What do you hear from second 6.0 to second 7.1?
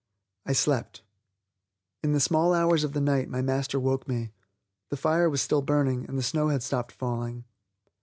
and the snow had stopped